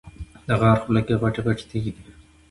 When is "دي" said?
1.95-2.03